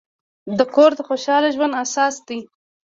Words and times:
کور 0.75 0.91
د 0.95 0.99
خوشحال 1.07 1.43
ژوند 1.55 1.73
اساس 1.83 2.15
دی. 2.27 2.39